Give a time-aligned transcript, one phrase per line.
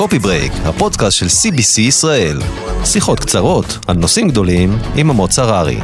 [0.00, 2.38] Coffee Break, הפודקאסט של CBC ישראל.
[2.84, 5.80] שיחות קצרות על נושאים גדולים עם עמוץ הררי.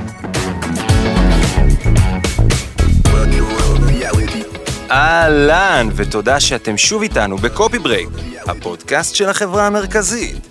[4.90, 8.08] אהלן, ותודה שאתם שוב איתנו ב Coffee Break,
[8.46, 10.48] הפודקאסט של החברה המרכזית.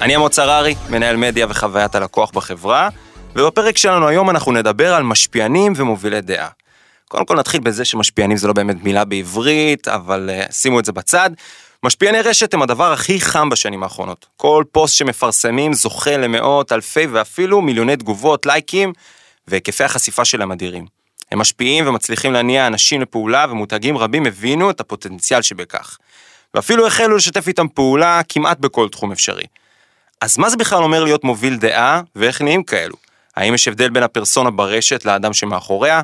[0.00, 2.88] אני עמוץ הררי, מנהל מדיה וחוויית הלקוח בחברה,
[3.36, 6.57] ובפרק שלנו היום אנחנו נדבר על משפיענים ומובילי דעה.
[7.08, 10.92] קודם כל נתחיל בזה שמשפיענים זה לא באמת מילה בעברית, אבל אה, שימו את זה
[10.92, 11.30] בצד.
[11.82, 14.26] משפיעני רשת הם הדבר הכי חם בשנים האחרונות.
[14.36, 18.92] כל פוסט שמפרסמים זוכה למאות, אלפי ואפילו מיליוני תגובות, לייקים,
[19.48, 20.86] והיקפי החשיפה שלהם אדירים.
[21.32, 25.96] הם משפיעים ומצליחים להניע אנשים לפעולה, ומותגים רבים הבינו את הפוטנציאל שבכך.
[26.54, 29.44] ואפילו החלו לשתף איתם פעולה כמעט בכל תחום אפשרי.
[30.20, 32.96] אז מה זה בכלל אומר להיות מוביל דעה, ואיך נהיים כאלו?
[33.36, 36.00] האם יש הבדל בין הפרסונה ברשת לאדם שמאחוריה?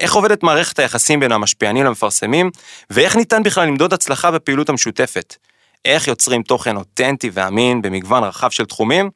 [0.00, 2.50] איך עובדת מערכת היחסים בין המשפיענים למפרסמים,
[2.90, 5.36] ואיך ניתן בכלל למדוד הצלחה בפעילות המשותפת.
[5.84, 9.10] איך יוצרים תוכן אותנטי ואמין במגוון רחב של תחומים,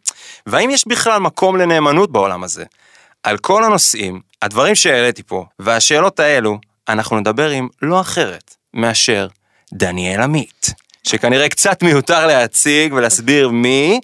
[0.47, 2.65] והאם יש בכלל מקום לנאמנות בעולם הזה.
[3.23, 9.28] על כל הנושאים, הדברים שהעליתי פה, והשאלות האלו, אנחנו נדבר עם לא אחרת מאשר
[9.73, 10.71] דניאל עמית,
[11.05, 14.01] שכנראה קצת מיותר להציג ולהסביר מי,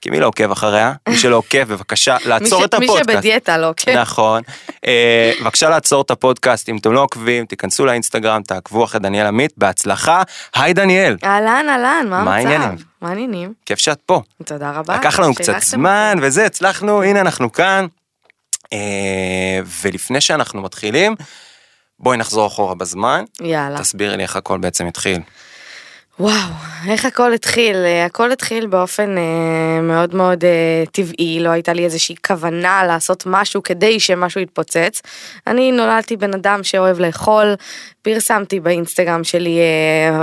[0.00, 0.92] כי מי לא עוקב אחריה?
[1.08, 3.08] מי שלא עוקב, בבקשה, לעצור את הפודקאסט.
[3.08, 3.90] מי שבדיאטה לא עוקב.
[3.90, 4.42] נכון.
[4.86, 9.52] אה, בבקשה לעצור את הפודקאסט, אם אתם לא עוקבים, תיכנסו לאינסטגרם, תעקבו אחרי דניאל עמית,
[9.56, 10.22] בהצלחה.
[10.54, 12.24] היי דניאל, אהלן, אהלן, מה המצב?
[12.24, 12.76] מה העניינים?
[13.02, 13.52] מה העניינים?
[13.66, 14.22] כיף שאת פה.
[14.44, 14.96] תודה רבה.
[14.96, 17.86] לקח לנו קצת זמן וזה, הצלחנו, הנה אנחנו כאן.
[18.72, 21.14] אה, ולפני שאנחנו מתחילים,
[22.00, 23.24] בואי נחזור אחורה בזמן.
[23.40, 23.78] יאללה.
[23.78, 25.20] תסבירי לי איך הכל בעצם התחיל.
[26.20, 26.34] וואו,
[26.88, 27.76] איך הכל התחיל?
[27.76, 33.22] אה, הכל התחיל באופן אה, מאוד מאוד אה, טבעי, לא הייתה לי איזושהי כוונה לעשות
[33.26, 35.02] משהו כדי שמשהו יתפוצץ.
[35.46, 37.54] אני נולדתי בן אדם שאוהב לאכול,
[38.02, 40.22] פרסמתי באינסטגרם שלי אה,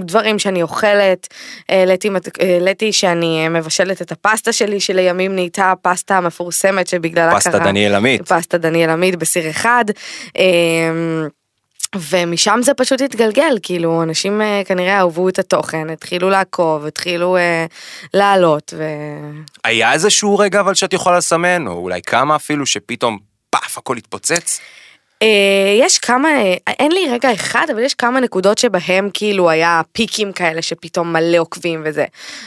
[0.00, 1.28] דברים שאני אוכלת,
[1.68, 2.08] העליתי
[2.40, 7.64] העליתי שאני אה, מבשלת את הפסטה שלי שלימים נהייתה הפסטה המפורסמת שבגללה פסטה קרה.
[7.64, 8.32] דניאל עמית.
[8.32, 9.84] פסטה דניאל עמית בסיר אחד.
[10.38, 11.28] אמ,
[11.96, 17.66] ומשם זה פשוט התגלגל, כאילו אנשים אה, כנראה אהבו את התוכן, התחילו לעקוב, התחילו אה,
[18.14, 18.84] לעלות, ו...
[19.64, 23.18] היה איזשהו רגע אבל שאת יכולה לסמן, או אולי כמה אפילו, שפתאום
[23.50, 24.60] פאף, הכל התפוצץ?
[25.22, 25.28] אה,
[25.78, 26.28] יש כמה,
[26.66, 31.38] אין לי רגע אחד, אבל יש כמה נקודות שבהם כאילו היה פיקים כאלה שפתאום מלא
[31.38, 32.04] עוקבים וזה.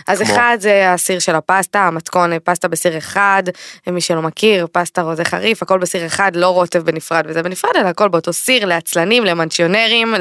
[0.08, 0.34] אז כמו?
[0.34, 3.44] אחד זה הסיר של הפסטה, המתכון אה, פסטה בסיר אחד,
[3.88, 7.88] מי שלא מכיר, פסטה רוזה חריף, הכל בסיר אחד, לא רוטב בנפרד וזה בנפרד, אלא
[7.88, 10.14] הכל באותו סיר לעצלנים, למנשיונרים,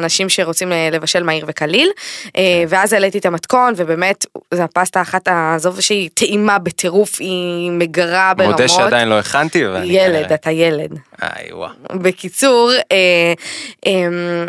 [0.00, 1.88] לאנשים שרוצים אה, לבשל מהיר וקליל.
[2.36, 8.34] אה, ואז העליתי את המתכון, ובאמת, זו הפסטה אחת, עזוב שהיא טעימה בטירוף, היא מגרה
[8.36, 8.52] ברמות.
[8.52, 10.87] מודה שעדיין לא הכנתי, ואני ילד, אתה ילד.
[11.22, 11.70] איי וואו.
[11.94, 13.32] בקיצור, אה,
[13.86, 13.92] אה,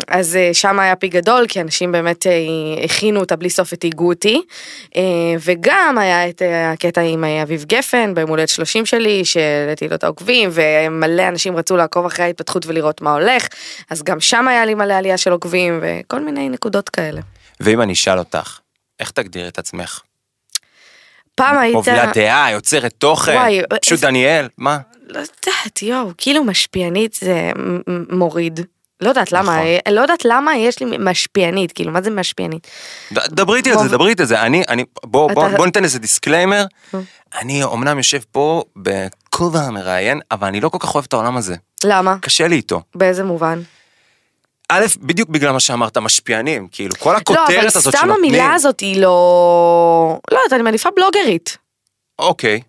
[0.08, 2.32] אז אה, שם היה פי גדול, כי אנשים באמת אה,
[2.84, 4.42] הכינו אותה בלי סוף ותהיגו אותי.
[5.40, 6.42] וגם היה את
[6.72, 11.76] הקטע עם אביב גפן, ביום הולדת 30 שלי, שהעליתי לו את העוקבים, ומלא אנשים רצו
[11.76, 13.46] לעקוב אחרי ההתפתחות ולראות מה הולך,
[13.90, 17.20] אז גם שם היה לי מלא עלייה של עוקבים, וכל מיני נקודות כאלה.
[17.60, 18.58] ואם אני אשאל אותך,
[19.00, 20.00] איך תגדיר את עצמך?
[21.34, 21.74] פעם היית...
[21.74, 24.78] מובילה דעה, יוצרת תוכן, וואי, פשוט איזה- דניאל, מה?
[25.10, 27.50] לא יודעת, יואו, כאילו משפיענית זה
[28.10, 28.60] מוריד.
[29.00, 29.66] לא יודעת למה, נכון.
[29.66, 32.66] אה, לא יודעת למה יש לי משפיענית, כאילו, מה זה משפיענית?
[33.12, 34.42] דברי איתי על זה, דברי איתי על זה.
[34.42, 36.64] אני, אני, בוא, בוא, בוא ניתן איזה disclaimer.
[37.40, 41.56] אני אמנם יושב פה בכובע המראיין, אבל אני לא כל כך אוהב את העולם הזה.
[41.84, 42.16] למה?
[42.20, 42.82] קשה לי איתו.
[42.94, 43.60] באיזה מובן?
[44.68, 48.16] א', בדיוק בגלל מה שאמרת, משפיענים, כאילו, כל לא, הכותרת אבל הזאת סתם שנותנים.
[48.16, 50.18] המילה הזאת היא לא...
[50.30, 51.58] לא יודעת, אני מעדיפה בלוגרית.
[52.18, 52.60] אוקיי.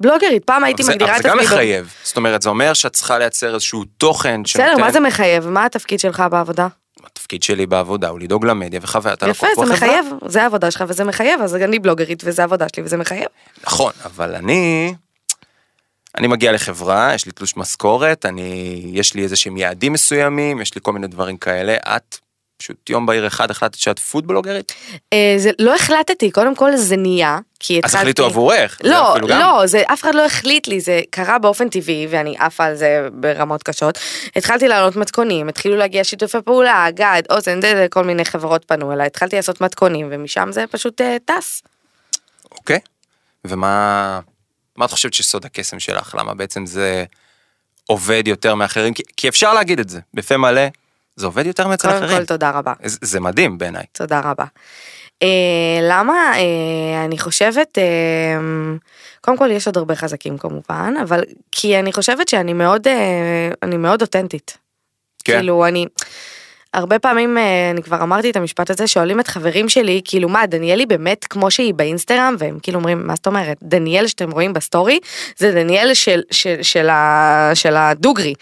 [0.00, 1.46] בלוגרית, פעם הייתי אבל זה- מגדירה אבל את זה גם עצמי...
[1.48, 1.94] ב- מחייב.
[2.02, 5.48] זאת אומרת, זה אומר שאת צריכה לייצר איזשהו תוכן בסדר, מה זה מחייב?
[5.48, 6.68] מה התפקיד שלך בעבודה?
[7.06, 9.72] התפקיד שלי בעבודה הוא לדאוג למדיה וחוויית הלקוח יפה, זה.
[9.72, 13.26] מחייב, זה העבודה שלך וזה מחייב, אז אני בלוגרית וזה העבודה שלי וזה מחייב.
[13.64, 14.94] נכון, אבל אני...
[16.18, 18.42] אני מגיע לחברה, יש לי תלוש משכורת, אני...
[18.94, 21.76] יש לי איזה שהם יעדים מסוימים, יש לי כל מיני דברים כאלה.
[21.96, 22.16] את
[22.60, 24.72] פשוט יום בהיר אחד החלטת שאת פודבלוגרית?
[25.12, 27.96] אה, זה לא החלטתי, קודם כל זה נהיה, כי התחלתי...
[27.96, 28.78] אז החליטו עבורך.
[28.84, 29.40] לא, גם.
[29.40, 33.08] לא, זה אף אחד לא החליט לי, זה קרה באופן טבעי ואני עפה על זה
[33.12, 33.98] ברמות קשות.
[34.36, 38.92] התחלתי לעלות מתכונים, התחילו להגיע שיתופי פעולה, גד, אוזן, זה, זה, כל מיני חברות פנו
[38.92, 41.62] אליי, התחלתי לעשות מתכונים ומשם זה פשוט אה, טס.
[42.52, 42.78] אוקיי.
[43.44, 44.20] ומה
[44.76, 46.14] מה את חושבת שסוד הקסם שלך?
[46.18, 47.04] למה בעצם זה
[47.86, 48.94] עובד יותר מאחרים?
[48.94, 50.62] כי, כי אפשר להגיד את זה, בפה מלא,
[51.20, 52.18] זה עובד יותר מאצל קודם אחרים.
[52.18, 52.72] כל תודה רבה.
[52.84, 53.84] זה, זה מדהים בעיניי.
[53.92, 54.44] תודה רבה.
[55.22, 56.32] אה, למה?
[56.34, 58.40] אה, אני חושבת, אה,
[59.20, 61.20] קודם כל יש עוד הרבה חזקים כמובן, אבל
[61.52, 64.58] כי אני חושבת שאני מאוד, אה, אני מאוד אותנטית.
[65.24, 65.32] כן.
[65.32, 65.86] כאילו אני,
[66.74, 70.46] הרבה פעמים, אה, אני כבר אמרתי את המשפט הזה, שואלים את חברים שלי, כאילו מה,
[70.46, 73.56] דניאלי באמת כמו שהיא באינסטגרם, והם כאילו אומרים, מה זאת אומרת?
[73.62, 74.98] דניאל שאתם רואים בסטורי,
[75.36, 78.34] זה דניאל של, של, של, ה, של הדוגרי.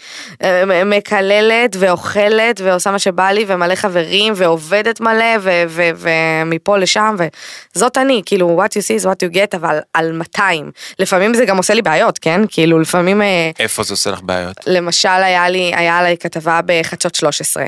[0.43, 5.37] אה, מקללת ואוכלת ועושה מה שבא לי, ומלא חברים, ועובדת מלא,
[5.69, 7.15] ומפה לשם,
[7.75, 10.71] וזאת אני, כאילו, what you see is what you get, אבל על 200.
[10.99, 12.41] לפעמים זה גם עושה לי בעיות, כן?
[12.49, 13.21] כאילו, לפעמים...
[13.21, 14.57] אה, איפה זה עושה לך בעיות?
[14.67, 17.65] למשל, היה לי, היה עליי כתבה בחדשות 13.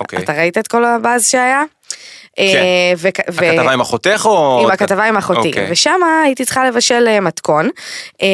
[0.00, 0.18] אוקיי.
[0.18, 1.62] אתה ראית את כל הבאז שהיה?
[2.36, 2.42] כן.
[2.42, 4.60] אה, ו- ו- הכתבה עם אחותך או...
[4.62, 5.66] עם הכתבה עם אחותי, אוקיי.
[5.70, 7.68] ושם הייתי צריכה לבשל אה, מתכון,
[8.22, 8.28] אה,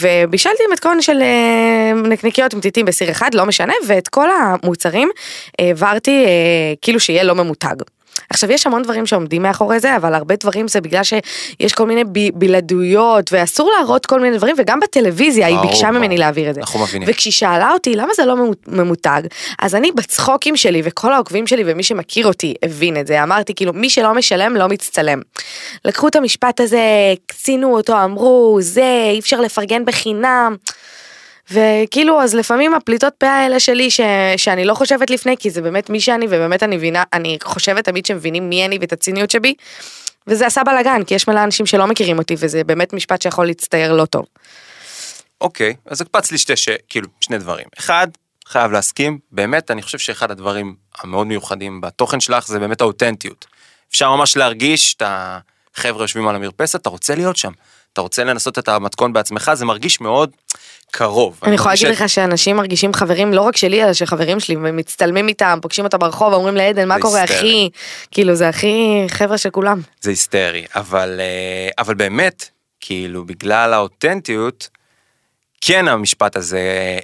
[0.00, 1.22] ובישלתי מתכון של
[2.04, 5.10] נקניקיות עם טיטים בסיר אחד, לא משנה, ואת כל המוצרים
[5.58, 6.26] העברתי
[6.82, 7.76] כאילו שיהיה לא ממותג.
[8.30, 12.04] עכשיו יש המון דברים שעומדים מאחורי זה, אבל הרבה דברים זה בגלל שיש כל מיני
[12.04, 15.90] ב- בלעדויות, ואסור להראות כל מיני דברים, וגם בטלוויזיה היא ביקשה.
[15.90, 16.60] ממני להעביר את זה.
[16.60, 17.08] אנחנו מבינים.
[17.10, 19.22] וכשהיא שאלה אותי למה זה לא ממות- ממותג,
[19.58, 23.72] אז אני בצחוקים שלי וכל העוקבים שלי ומי שמכיר אותי הבין את זה, אמרתי כאילו
[23.72, 25.20] מי שלא משלם לא מצטלם.
[25.84, 26.80] לקחו את המשפט הזה,
[27.26, 30.56] קצינו אותו, אמרו זה אי אפשר לפרגן בחינם.
[31.50, 34.00] וכאילו אז לפעמים הפליטות פה האלה שלי ש,
[34.36, 38.06] שאני לא חושבת לפני כי זה באמת מי שאני ובאמת אני מבינה אני חושבת תמיד
[38.06, 39.54] שמבינים מי אני ואת הציניות שבי.
[40.26, 43.92] וזה עשה בלאגן כי יש מלא אנשים שלא מכירים אותי וזה באמת משפט שיכול להצטייר
[43.92, 44.24] לא טוב.
[45.40, 46.68] אוקיי, אז הקפץ לי שתי, ש...
[46.88, 47.66] כאילו, שני דברים.
[47.78, 48.08] אחד,
[48.46, 53.46] חייב להסכים, באמת, אני חושב שאחד הדברים המאוד מיוחדים בתוכן שלך זה באמת האותנטיות.
[53.90, 55.02] אפשר ממש להרגיש את
[55.76, 57.52] החבר'ה יושבים על המרפסת, אתה רוצה להיות שם.
[57.92, 60.30] אתה רוצה לנסות את המתכון בעצמך, זה מרגיש מאוד
[60.90, 61.40] קרוב.
[61.42, 65.58] אני יכולה להגיד לך שאנשים מרגישים חברים לא רק שלי אלא שחברים שלי ומצטלמים איתם
[65.62, 67.24] פוגשים אותם ברחוב אומרים לעדן מה קורה.
[67.24, 67.68] אחי
[68.10, 69.80] כאילו זה הכי חבר'ה של כולם.
[70.00, 72.48] זה היסטרי, אבל, אה, אבל באמת,
[72.80, 74.68] כאילו, בגלל האותנטיות,
[75.60, 76.58] כן המשפט הזה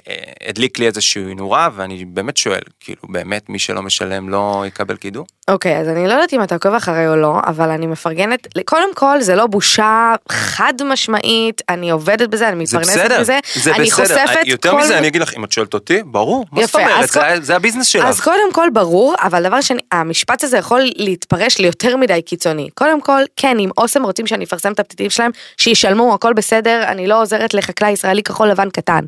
[0.07, 0.15] אה,
[0.49, 5.25] הדליק לי איזושהי נורה, ואני באמת שואל, כאילו, באמת מי שלא משלם לא יקבל קידום?
[5.51, 8.93] אוקיי אז אני לא יודעת אם אתה עוקב אחרי או לא אבל אני מפרגנת קודם
[8.95, 13.75] כל זה לא בושה חד משמעית אני עובדת בזה אני זה מתפרנסת בסדר, בזה זה
[13.75, 16.61] אני בסדר, חושפת יותר כל מזה אני אגיד לך, אם את שואלת אותי, ברור, מה
[16.61, 18.23] זאת יפה, אומרת, אז זה, כל- זה הביזנס אז שלך.
[18.23, 22.69] קודם כל ברור, אבל דבר שני, המשפט הזה יכול להתפרש ליותר מדי קיצוני.
[22.73, 27.07] קודם כל, כן, אם אוסם רוצים שאני אפרסם את הפתיתים שלהם, שישלמו, הכל בסדר, אני
[27.07, 28.99] לא עוזרת לחקלאי ישראלי כחול לבן קטן.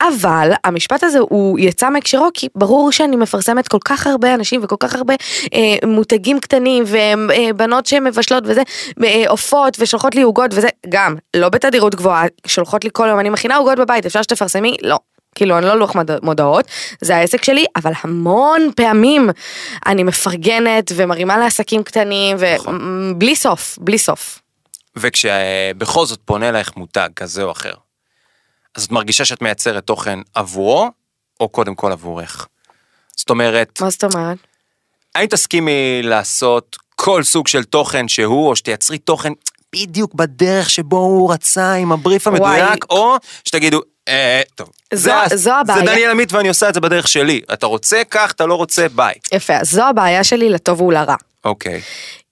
[0.00, 4.76] אבל המשפט הזה הוא יצא מהקשרו כי ברור שאני מפרסמת כל כך הרבה אנשים וכל
[4.78, 5.14] כך הרבה
[5.54, 8.62] אה, מותגים קטנים ובנות שמבשלות וזה,
[9.04, 13.30] אה, עופות ושולחות לי עוגות וזה, גם, לא בתדירות גבוהה, שולחות לי כל יום, אני
[13.30, 14.76] מכינה עוגות בבית, אפשר שתפרסמי?
[14.82, 14.98] לא.
[15.34, 16.64] כאילו אני לא לוח מוד- מודעות,
[17.00, 19.30] זה העסק שלי, אבל המון פעמים
[19.86, 23.10] אני מפרגנת ומרימה לעסקים קטנים נכון.
[23.14, 24.38] ובלי סוף, בלי סוף.
[24.96, 27.72] וכשבכל זאת פונה אלייך מותג כזה או אחר,
[28.76, 30.90] אז את מרגישה שאת מייצרת תוכן עבורו,
[31.40, 32.46] או קודם כל עבורך?
[33.16, 34.38] זאת אומרת, מה זאת אומרת?
[35.16, 39.32] האם תסכימי לעשות כל סוג של תוכן שהוא, או שתייצרי תוכן
[39.76, 42.60] בדיוק בדרך שבו הוא רצה עם הבריף וואי.
[42.60, 45.78] המדויק, או שתגידו, אה, טוב, זו- זה, זו הבעיה.
[45.78, 47.40] זה דניאל עמית ואני עושה את זה בדרך שלי.
[47.52, 49.14] אתה רוצה כך, אתה לא רוצה, ביי.
[49.32, 51.14] יפה, זו הבעיה שלי לטוב ולרע.
[51.44, 51.80] אוקיי.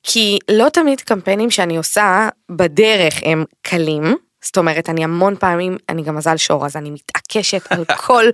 [0.03, 4.17] כי לא תמיד קמפיינים שאני עושה בדרך הם קלים.
[4.45, 8.25] זאת אומרת, אני המון פעמים, אני גם מזל שור, אז אני מתעקשת על כל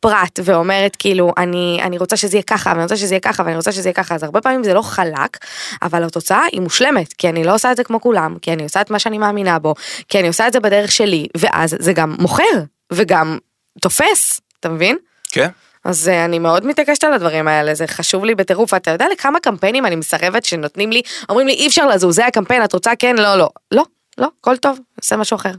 [0.00, 3.56] פרט ואומרת כאילו, אני, אני רוצה שזה יהיה ככה, ואני רוצה שזה יהיה ככה, ואני
[3.56, 5.38] רוצה שזה יהיה ככה, אז הרבה פעמים זה לא חלק,
[5.82, 8.80] אבל התוצאה היא מושלמת, כי אני לא עושה את זה כמו כולם, כי אני עושה
[8.80, 9.74] את מה שאני מאמינה בו,
[10.08, 13.38] כי אני עושה את זה בדרך שלי, ואז זה גם מוכר, וגם
[13.80, 14.96] תופס, אתה מבין?
[15.30, 15.48] כן?
[15.84, 18.74] אז אה, אני מאוד מתעקשת על הדברים האלה, זה חשוב לי בטירוף.
[18.74, 22.64] אתה יודע לכמה קמפיינים אני מסרבת שנותנים לי, אומרים לי אי אפשר לזוז, זה הקמפיין,
[22.64, 23.48] את רוצה כן, לא, לא.
[23.72, 23.84] לא,
[24.18, 25.52] לא, הכל טוב, עושה משהו אחר.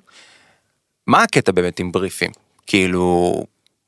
[1.07, 2.31] מה הקטע באמת עם בריפים?
[2.67, 3.33] כאילו,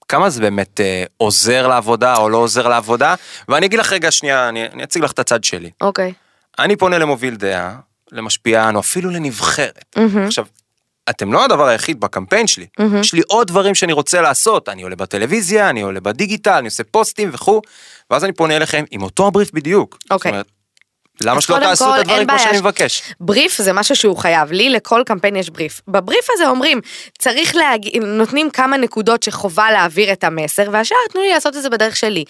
[0.08, 3.16] כמה זה באמת אה, עוזר לעבודה או לא עוזר לעבודה?
[3.48, 5.72] ואני אגיד לך רגע שנייה, אני, אני אציג לך את הצד שלי.
[5.82, 6.14] אוקיי.
[6.60, 7.76] אני פונה למוביל דעה,
[8.12, 9.96] למשפיען, או אפילו לנבחרת.
[9.98, 10.26] מהמם.
[10.26, 10.46] עכשיו,
[11.10, 12.98] אתם לא הדבר היחיד בקמפיין שלי, מהמם.
[12.98, 16.84] יש לי עוד דברים שאני רוצה לעשות, אני עולה בטלוויזיה, אני עולה בדיגיטל, אני עושה
[16.84, 17.62] פוסטים וכו',
[18.10, 19.98] ואז אני פונה אליכם עם אותו הבריף בדיוק.
[20.02, 20.32] זאת אוקיי.
[20.32, 20.48] אומרת,
[21.24, 23.04] למה שלא תעשו כל, את הדברים כמו שאני מבקש?
[23.20, 25.82] בריף זה משהו שהוא חייב, לי לכל קמפיין יש בריף.
[25.88, 26.82] בבריף הזה אומרים,
[27.18, 31.70] צריך להגיד, נותנים כמה נקודות שחובה להעביר את המסר, והשאר תנו לי לעשות את זה
[31.70, 32.24] בדרך שלי.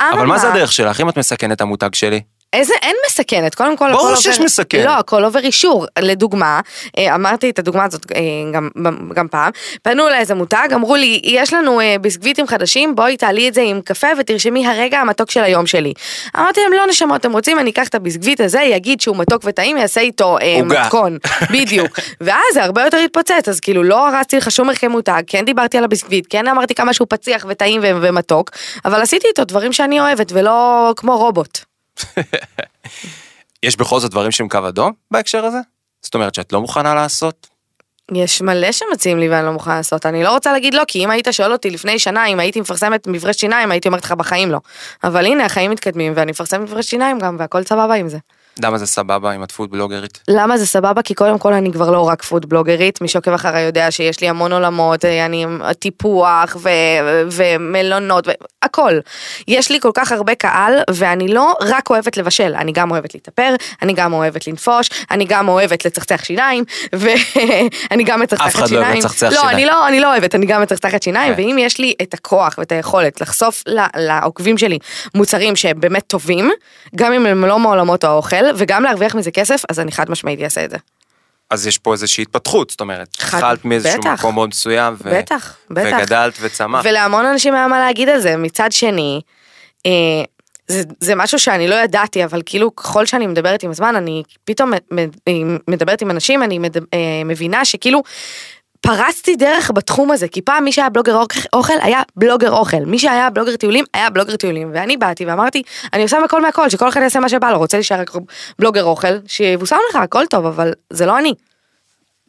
[0.00, 1.00] אבל מה זה הדרך שלך?
[1.00, 2.20] אם את מסכנת המותג שלי?
[2.54, 4.84] איזה, אין מסכנת, קודם כל ברור שיש מסכנת.
[4.84, 5.86] לא, הכל עובר אישור.
[5.98, 6.60] לדוגמה,
[6.98, 8.20] אה, אמרתי את הדוגמה הזאת אה,
[8.52, 8.68] גם,
[9.14, 9.50] גם פעם,
[9.82, 13.80] פנו לאיזה מותג, אמרו לי, יש לנו אה, ביסקוויטים חדשים, בואי תעלי את זה עם
[13.80, 15.92] קפה ותרשמי הרגע המתוק של היום שלי.
[16.36, 19.76] אמרתי להם, לא נשמות, אתם רוצים, אני אקח את הביסקוויט הזה, יגיד שהוא מתוק וטעים,
[19.76, 20.38] יעשה איתו.
[20.64, 21.18] מתכון,
[21.54, 21.98] בדיוק.
[22.20, 25.78] ואז זה הרבה יותר התפוצץ, אז כאילו לא הרסתי לך שום ערכי מותג, כן דיברתי
[25.78, 28.50] על הביסקוויט, כן אמרתי כמה שהוא פציח וטעים ומתוק,
[28.84, 31.73] אבל עשיתי איתו דברים שאני אוהבת ולא כמו רובוט.
[33.62, 35.58] יש בכל זאת דברים שהם קו אדום בהקשר הזה?
[36.02, 37.54] זאת אומרת שאת לא מוכנה לעשות?
[38.12, 41.10] יש מלא שמציעים לי ואני לא מוכנה לעשות, אני לא רוצה להגיד לא, כי אם
[41.10, 44.58] היית שואל אותי לפני שנה אם הייתי מפרסמת מברש שיניים, הייתי אומרת לך בחיים לא.
[45.04, 48.18] אבל הנה, החיים מתקדמים ואני מפרסמת מברשת שיניים גם, והכל סבבה עם זה.
[48.62, 50.20] למה זה סבבה אם את food בלוגרית?
[50.28, 51.02] למה זה סבבה?
[51.02, 54.28] כי קודם כל אני כבר לא רק food בלוגרית, מי שעוקב אחריי יודע שיש לי
[54.28, 56.68] המון עולמות, אה, אני עם טיפוח ו-
[57.30, 58.28] ומלונות
[58.62, 58.98] והכל.
[59.48, 63.54] יש לי כל כך הרבה קהל ואני לא רק אוהבת לבשל, אני גם אוהבת להתאפר,
[63.82, 68.66] אני גם אוהבת לנפוש, אני גם אוהבת לצחצח שיניים, ואני גם מצחצחת אף אחד לא
[68.68, 68.86] שיניים.
[68.86, 69.56] אוהב לצחצח לא, שיניים.
[69.56, 71.42] אני לא, אני לא אוהבת, אני גם מצחצחת שיניים, כן.
[71.42, 73.62] ואם יש לי את הכוח ואת היכולת לחשוף
[73.96, 74.78] לעוקבים שלי
[75.14, 76.50] מוצרים שהם באמת טובים,
[76.96, 80.64] גם אם הם לא מעולמות האוכל, וגם להרוויח מזה כסף, אז אני חד משמעית אעשה
[80.64, 80.76] את זה.
[81.50, 84.18] אז יש פה איזושהי התפתחות, זאת אומרת, התחלת מאיזשהו בטח.
[84.18, 85.96] מקום מאוד מסוים, ו- בטח, בטח.
[85.98, 86.84] וגדלת וצמחת.
[86.86, 88.36] ולהמון אנשים היה מה להגיד על זה.
[88.36, 89.20] מצד שני,
[89.86, 89.90] אה,
[90.68, 94.72] זה, זה משהו שאני לא ידעתי, אבל כאילו ככל שאני מדברת עם הזמן, אני פתאום
[95.68, 96.82] מדברת עם אנשים, אני מד, אה,
[97.24, 98.02] מבינה שכאילו...
[98.86, 101.16] פרצתי דרך בתחום הזה, כי פעם מי שהיה בלוגר
[101.52, 105.62] אוכל- היה בלוגר אוכל, מי שהיה בלוגר טיולים היה בלוגר טיולים, ואני באתי ואמרתי,
[105.92, 108.02] אני עושה הכל מהכל, שכל אחד יעשה מה שבא לו, רוצה להישאר
[108.58, 111.34] בלוגר אוכל, שיבושם לך, הכל טוב, אבל זה לא אני.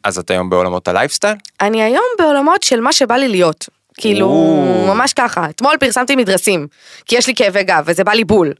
[0.04, 1.34] אז את היום בעולמות הלייפסטייל?
[1.60, 3.68] אני היום בעולמות של מה שבא לי להיות.
[3.98, 4.84] כאילו, או.
[4.94, 5.46] ממש ככה.
[5.50, 6.66] אתמול פרסמתי מדרסים,
[7.06, 8.52] כי יש לי כאבי גב, וזה בא לי בול.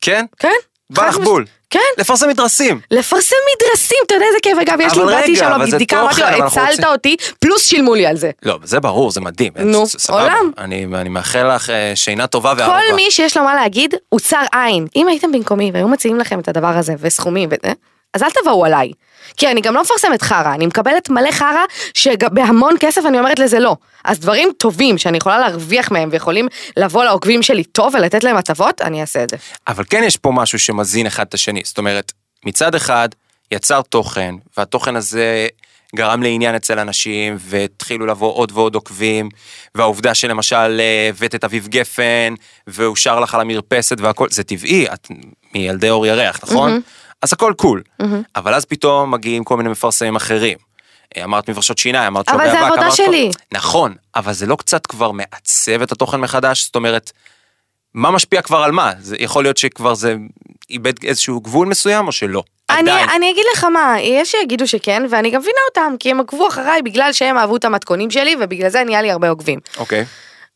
[0.00, 0.24] כן?
[0.38, 0.48] כן?
[0.90, 1.44] בא לך בול.
[1.70, 1.80] כן.
[1.98, 2.80] לפרסם מדרסים.
[2.90, 3.36] לפרסם
[3.74, 7.16] מדרסים, אתה יודע איזה כאבי גב יש לי, באתי שם בבדיקה, אמרתי לו, הצלת אותי,
[7.38, 8.30] פלוס שילמו לי על זה.
[8.42, 9.52] לא, זה ברור, זה מדהים.
[9.56, 9.84] נו.
[10.08, 10.50] עולם.
[10.58, 12.80] אני, אני מאחל לך אה, שינה טובה ואהבה.
[12.88, 14.86] כל מי שיש לו מה להגיד, הוא צר עין.
[14.96, 17.72] אם הייתם במקומי והיו מציעים לכם את הדבר הזה, וסכומים וזה,
[18.14, 18.92] אז אל תבואו עליי.
[19.36, 21.64] כי אני גם לא מפרסמת חרא, אני מקבלת מלא חרא
[21.94, 23.76] שבהמון כסף אני אומרת לזה לא.
[24.04, 28.80] אז דברים טובים שאני יכולה להרוויח מהם ויכולים לבוא לעוקבים שלי טוב ולתת להם הטבות,
[28.80, 29.36] אני אעשה את זה.
[29.68, 31.62] אבל כן יש פה משהו שמזין אחד את השני.
[31.64, 32.12] זאת אומרת,
[32.46, 33.08] מצד אחד,
[33.52, 35.46] יצר תוכן, והתוכן הזה
[35.96, 39.28] גרם לעניין אצל אנשים, והתחילו לבוא עוד ועוד עוקבים,
[39.74, 42.34] והעובדה שלמשל אה, הבאת את אביב גפן,
[42.66, 45.08] והוא שר לך על המרפסת והכל, זה טבעי, את
[45.54, 46.80] מילדי אור ירח, נכון?
[47.22, 47.82] אז הכל קול.
[48.36, 50.58] אבל אז פתאום מגיעים כל מיני מפרסמים אחרים.
[51.16, 53.30] אה, אמרת מברשות שיניים, אמרת אבל שומרי זה אבק, עבודה אמרת כל- שלי.
[53.52, 56.64] נכון, אבל זה לא קצת כבר מעצב את התוכן מחדש?
[56.64, 57.12] זאת אומרת,
[57.94, 58.92] מה משפיע כבר על מה?
[59.00, 60.14] זה יכול להיות שכבר זה
[60.70, 62.42] איבד איזשהו גבול מסוים או שלא?
[62.70, 63.10] אני, עדיין.
[63.10, 66.82] אני אגיד לך מה, יש שיגידו שכן, ואני גם מבינה אותם, כי הם עקבו אחריי
[66.82, 69.60] בגלל שהם אהבו את המתכונים שלי, ובגלל זה נהיה לי הרבה עוקבים.
[69.78, 70.04] אוקיי.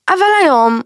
[0.09, 0.80] אבל היום,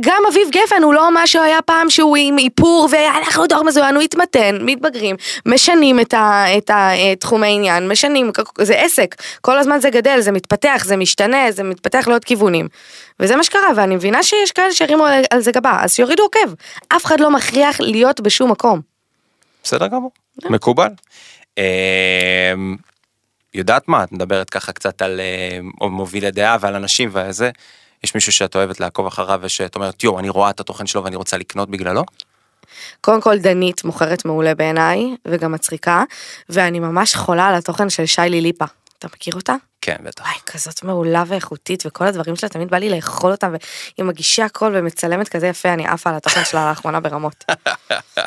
[0.00, 4.02] גם אביב גפן הוא לא מה שהיה פעם שהוא עם איפור ואנחנו דור מזוין, הוא
[4.02, 10.20] התמתן, מתבגרים, משנים את, ה, את התחומי העניין, משנים, זה עסק, כל הזמן זה גדל,
[10.20, 12.68] זה מתפתח, זה משתנה, זה מתפתח לעוד כיוונים.
[13.20, 16.54] וזה מה שקרה, ואני מבינה שיש כאלה שהרימו על- זה גבה, אז שיורידו עוקב.
[16.88, 18.80] אף אחד לא מכריח להיות בשום מקום.
[19.64, 20.10] בסדר גמור,
[20.50, 20.88] מקובל.
[21.58, 22.76] אמ,
[23.54, 27.50] יודעת מה, את מדברת ככה קצת על אה, או מובילי דעה ועל אנשים וזה,
[28.04, 31.16] יש מישהו שאת אוהבת לעקוב אחריו ושאת אומרת יואו אני רואה את התוכן שלו ואני
[31.16, 32.02] רוצה לקנות בגללו?
[33.00, 36.04] קודם כל דנית מוכרת מעולה בעיניי, וגם מצחיקה,
[36.48, 38.64] ואני ממש חולה על התוכן של שיילי ליפה.
[39.06, 39.54] אתה מכיר אותה?
[39.80, 40.24] כן בטח.
[40.24, 44.72] וואי, כזאת מעולה ואיכותית, וכל הדברים שלה, תמיד בא לי לאכול אותם, והיא מגישה הכל
[44.74, 47.44] ומצלמת כזה יפה, אני עפה על התוכן שלה לאחרונה ברמות.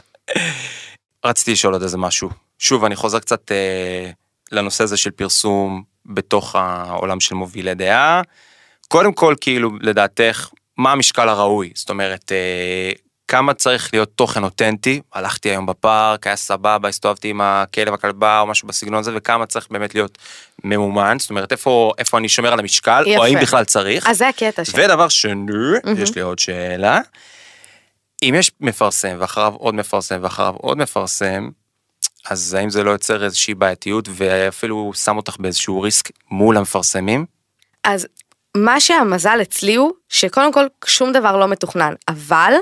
[1.25, 2.29] רציתי לשאול עוד איזה משהו.
[2.59, 4.11] שוב, אני חוזר קצת אה,
[4.51, 8.21] לנושא הזה של פרסום בתוך העולם של מובילי דעה.
[8.87, 11.71] קודם כל, כאילו, לדעתך, מה המשקל הראוי?
[11.75, 12.91] זאת אומרת, אה,
[13.27, 15.01] כמה צריך להיות תוכן אותנטי?
[15.13, 19.67] הלכתי היום בפארק, היה סבבה, הסתובבתי עם הכלב, הכלבה או משהו בסגנון הזה, וכמה צריך
[19.71, 20.17] באמת להיות
[20.63, 21.17] ממומן?
[21.19, 23.19] זאת אומרת, איפה, איפה אני שומר על המשקל, יפה.
[23.19, 24.07] או האם בכלל צריך?
[24.07, 24.85] אז זה הקטע שלי.
[24.85, 25.51] ודבר שני,
[25.97, 26.99] יש לי עוד שאלה.
[28.23, 31.49] אם יש מפרסם ואחריו עוד מפרסם ואחריו עוד מפרסם,
[32.29, 37.25] אז האם זה לא יוצר איזושהי בעייתיות ואפילו שם אותך באיזשהו ריסק מול המפרסמים?
[37.83, 38.07] אז
[38.65, 42.53] מה שהמזל אצלי הוא, שקודם כל שום דבר לא מתוכנן, אבל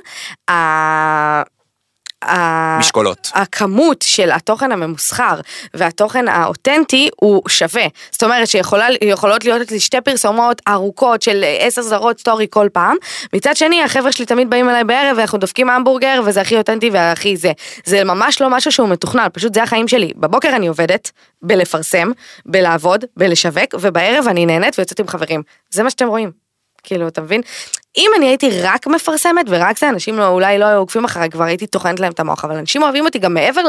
[2.80, 3.32] משקולות.
[3.34, 5.40] הכמות של התוכן הממוסחר
[5.74, 7.86] והתוכן האותנטי הוא שווה.
[8.12, 12.96] זאת אומרת שיכולות להיות אצלי שתי פרסומות ארוכות של עשר סדרות סטורי כל פעם.
[13.34, 17.38] מצד שני החבר'ה שלי תמיד באים אליי בערב ואנחנו דופקים המבורגר וזה הכי אותנטי והכי
[17.38, 17.52] זה.
[17.86, 20.12] זה ממש לא משהו שהוא מתוכנן, פשוט זה החיים שלי.
[20.16, 22.12] בבוקר אני עובדת בלפרסם,
[22.46, 25.44] בלעבוד, בלשווק, ובערב אני נהנית ויוצאת עם חברים.
[25.70, 26.32] זה מה שאתם רואים.
[26.84, 27.42] כאילו, אתה מבין?
[27.98, 31.44] אם אני הייתי רק מפרסמת ורק זה, אנשים לא, אולי לא היו עוקבים אחריי, כבר
[31.44, 33.62] הייתי טוחנת להם את המוח, אבל אנשים אוהבים אותי גם מעבר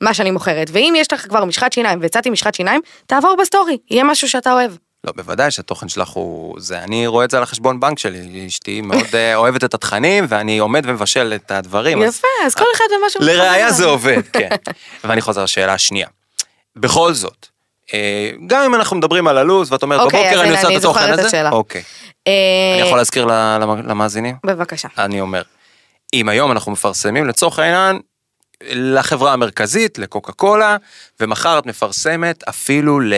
[0.00, 3.78] למה שאני מוכרת, ואם יש לך כבר משחת שיניים והצעתי משחת שיניים, תעבור ב story,
[3.90, 4.72] יהיה משהו שאתה אוהב.
[5.04, 6.54] לא, בוודאי שהתוכן שלך הוא...
[6.60, 10.26] זה, אני רואה את זה על החשבון בנק שלי, אשתי מאוד אה, אוהבת את התכנים,
[10.28, 12.02] ואני עומד ומבשל את הדברים.
[12.02, 13.20] אז- יפה, אז כל אחד ומשהו.
[13.22, 14.48] לראיה זה עובד, כן.
[15.04, 16.08] ואני חוזר לשאלה השנייה.
[16.76, 17.46] בכל זאת,
[18.46, 21.00] גם אם אנחנו מדברים על הלו"ז, ואת אומרת, אוקיי, בבוקר אני עושה את אני התוכן
[21.00, 21.50] זוכרת את הזה, השאלה.
[21.50, 21.82] אוקיי.
[22.26, 22.32] אה,
[22.78, 23.26] אני יכול להזכיר
[23.84, 24.36] למאזינים?
[24.46, 24.88] בבקשה.
[24.98, 25.42] אני אומר,
[26.14, 28.00] אם היום אנחנו מפרסמים לצורך העניין
[28.70, 30.76] לחברה המרכזית, לקוקה קולה,
[31.20, 33.14] ומחר את מפרסמת אפילו ל...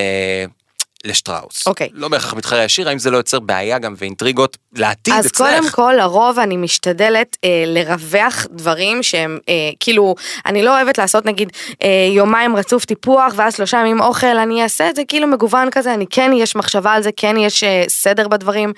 [1.04, 1.66] לשטראוס.
[1.66, 1.88] אוקיי.
[1.92, 5.48] לא בהכרח מתחרה ישיר, האם זה לא יוצר בעיה גם ואינטריגות לעתיד אז אצלך?
[5.48, 10.14] קודם כל, לרוב אני משתדלת אה, לרווח דברים שהם, אה, כאילו,
[10.46, 11.52] אני לא אוהבת לעשות נגיד
[11.82, 15.94] אה, יומיים רצוף טיפוח ואז שלושה ימים אוכל, אני אעשה את זה כאילו מגוון כזה,
[15.94, 18.72] אני כן יש מחשבה על זה, כן יש אה, סדר בדברים,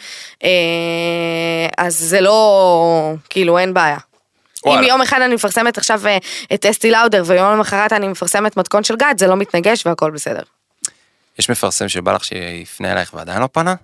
[0.44, 0.48] אה,
[1.78, 3.98] אז זה לא, כאילו, אין בעיה.
[4.66, 4.86] אם וואלה.
[4.86, 6.18] יום אחד אני מפרסמת עכשיו אה,
[6.54, 10.42] את אסטי לאודר ויום למחרת אני מפרסמת מתכון של גד, זה לא מתנגש והכל בסדר.
[11.38, 13.74] יש מפרסם שבא לך שיפנה אלייך ועדיין לא פנה?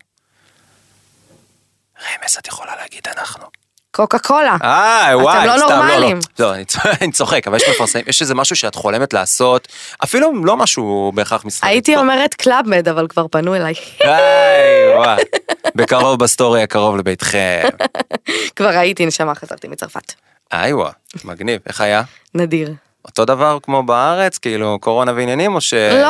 [2.02, 3.44] רמז, את יכולה להגיד אנחנו.
[3.90, 4.56] קוקה קולה.
[4.62, 5.76] אה, וואי, לא סתם, לא, לא.
[5.76, 6.18] נורמלים.
[6.38, 9.68] לא, אני צוחק- אני צוחק, אבל יש מפרסם, יש איזה משהו שאת חולמת לעשות,
[10.04, 11.70] אפילו לא משהו בהכרח מסחרי.
[11.70, 13.74] הייתי אומרת Club Med, אבל כבר פנו אליי.
[14.00, 15.22] היי, וואי.
[15.74, 17.68] בקרוב ב story הקרוב לביתכם.
[18.56, 20.12] כבר הייתי נשמה, חזרתי מצרפת.
[20.50, 20.92] היי, וואי,
[21.24, 21.60] מגניב.
[21.66, 22.02] איך היה?
[22.34, 22.72] נדיר.
[23.04, 25.74] אותו דבר כמו בארץ, כאילו קורונה ועניינים, או ש...
[25.74, 26.08] לא,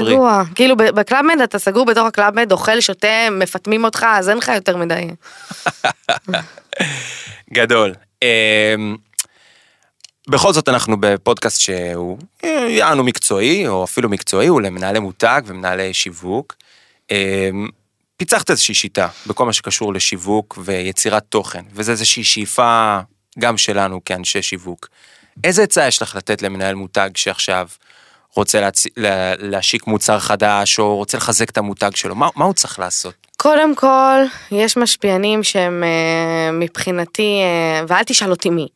[0.00, 0.14] free?
[0.14, 0.42] רגוע.
[0.54, 4.28] כאילו ב Club Med אתה סגור בתוך ה Club Med, אוכל, שותה, מפטמים אותך, אז
[4.28, 5.08] אין לך יותר מדי.
[7.52, 7.94] גדול.
[8.22, 8.96] אמ,
[10.28, 15.94] בכל זאת אנחנו בפודקאסט שהוא אה, יענו מקצועי, או אפילו מקצועי, הוא למנהלי מותג ומנהלי
[15.94, 16.54] שיווק.
[17.10, 17.68] אמ,
[18.16, 22.98] פיצחת איזושהי שיטה בכל מה שקשור לשיווק ויצירת תוכן, וזו איזושהי שאיפה
[23.38, 24.88] גם שלנו כאנשי שיווק.
[25.44, 27.68] איזה עצה יש לך לתת למנהל מותג שעכשיו
[28.36, 28.86] רוצה להצ...
[28.96, 32.14] לה- להשיק מוצר חדש, או רוצה לחזק את המותג שלו?
[32.14, 33.14] מה, מה הוא צריך לעשות?
[33.36, 34.18] קודם כל,
[34.50, 38.68] יש משפיענים שהם אה, מבחינתי, אה, ואל תשאל אותי מי,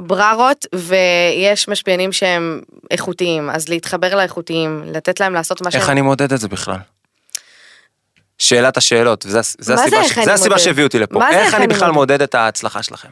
[0.00, 5.80] בררות, ויש משפיענים שהם איכותיים, אז להתחבר לאיכותיים, לתת להם לעשות מה שהם...
[5.80, 6.78] איך אני מודד את זה בכלל?
[8.38, 10.18] שאלת השאלות, וזה זה הסיבה, ש...
[10.24, 10.58] זה הסיבה?
[10.58, 11.28] שהביאו אותי לפה.
[11.28, 11.90] איך איך אני בכלל?
[11.90, 13.08] מודד את ההצלחה שלכם?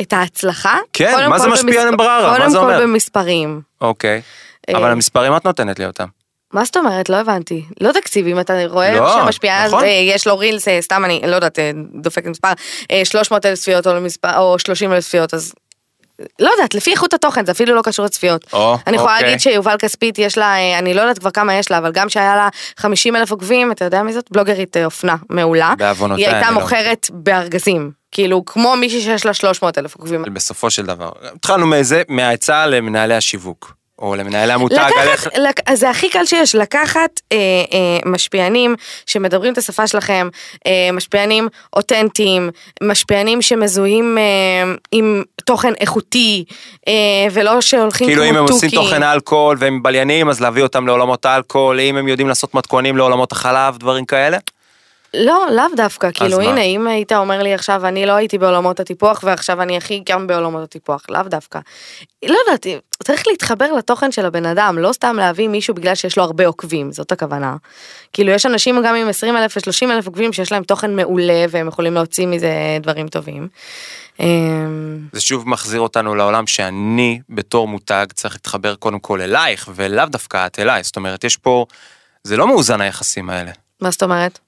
[0.00, 0.78] את ההצלחה?
[0.92, 2.30] כן, קודם מה זה משפיע על בררה?
[2.30, 2.78] מה קודם זה אומר?
[2.78, 3.60] כל במספרים.
[3.80, 4.20] אוקיי.
[4.68, 6.06] אה, אבל המספרים את נותנת לי אותם.
[6.52, 7.08] מה זאת אומרת?
[7.08, 7.64] לא הבנתי.
[7.80, 9.84] לא תקציבים, אתה רואה לא, שמשפיעה, נכון.
[9.84, 12.52] אה, יש לו רילס, אה, סתם אני לא יודעת, אה, דופקת מספר,
[12.90, 15.54] אה, 300 אלף צפיות או, למספר, או 30 אלף צפיות, אז
[16.38, 18.46] לא יודעת, לפי איכות התוכן, זה אפילו לא קשור לצפיות.
[18.52, 19.26] או, אני יכולה אוקיי.
[19.26, 22.08] להגיד שיובל כספית יש לה, אה, אני לא יודעת כבר כמה יש לה, אבל גם
[22.08, 24.30] שהיה לה 50 אלף עוקבים, אתה יודע מי זאת?
[24.30, 25.74] בלוגרית אה, אופנה מעולה.
[25.78, 30.24] בעוונותיי, היא הייתה לא מוכרת בארגזים, כאילו כמו מישהי שיש לה 300 אלף עוקבים.
[30.32, 31.10] בסופו של דבר.
[31.34, 33.77] התחלנו מאיזה, מהעצה למנהלי השיווק.
[33.98, 34.78] או למנהלי המותג.
[34.78, 37.36] על איך- לק, זה הכי קל שיש, לקחת אה,
[37.72, 38.74] אה, משפיענים
[39.06, 40.28] שמדברים את השפה שלכם,
[40.66, 42.50] אה, משפיענים אותנטיים,
[42.82, 44.22] משפיענים שמזוהים אה,
[44.92, 46.44] עם תוכן איכותי,
[46.88, 46.92] אה,
[47.32, 48.66] ולא שהולכים כאילו אם כמו הם תוכי.
[48.66, 52.96] עושים תוכן אלכוהול והם בליינים, אז להביא אותם לעולמות האלכוהול, אם הם יודעים לעשות מתכונים
[52.96, 54.38] לעולמות החלב, דברים כאלה.
[55.14, 56.44] לא, לאו דווקא, כאילו מה?
[56.44, 60.26] הנה, אם היית אומר לי עכשיו, אני לא הייתי בעולמות הטיפוח ועכשיו אני הכי גם
[60.26, 61.58] בעולמות הטיפוח, לאו דווקא.
[62.26, 66.24] לא יודעת, צריך להתחבר לתוכן של הבן אדם, לא סתם להביא מישהו בגלל שיש לו
[66.24, 67.56] הרבה עוקבים, זאת הכוונה.
[68.12, 71.68] כאילו יש אנשים גם עם 20 אלף ו-30 אלף עוקבים שיש להם תוכן מעולה והם
[71.68, 73.48] יכולים להוציא מזה דברים טובים.
[74.20, 80.06] אמ, זה שוב מחזיר אותנו לעולם שאני בתור מותג צריך להתחבר קודם כל אלייך ולאו
[80.06, 81.66] דווקא את אליי, זאת אומרת יש פה,
[82.24, 83.50] זה לא מאוזן היחסים האלה.
[83.80, 84.38] מה זאת אומרת?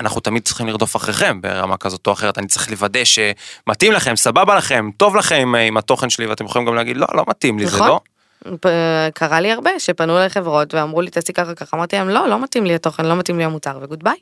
[0.00, 4.54] אנחנו תמיד צריכים לרדוף אחריכם ברמה כזאת או אחרת, אני צריך לוודא שמתאים לכם, סבבה
[4.54, 7.66] לכם, טוב לכם עם, עם התוכן שלי ואתם יכולים גם להגיד לא, לא מתאים לי,
[7.66, 7.88] זה נכון.
[7.88, 8.00] לא.
[9.14, 12.42] קרה לי הרבה שפנו אליי חברות ואמרו לי תעשי ככה ככה אמרתי להם לא לא
[12.42, 14.16] מתאים לי התוכן לא מתאים לי המוצר וגוד ביי.